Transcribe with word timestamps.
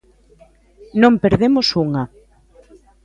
Non 1.01 1.13
perdemos 1.23 1.67
unha. 1.85 2.03